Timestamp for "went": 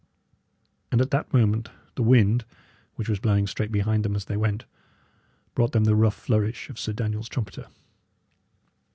4.35-4.65